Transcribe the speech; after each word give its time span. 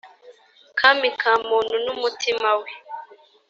kami 0.79 1.07
kamuntu 1.21 1.75
numutimawe. 1.85 2.67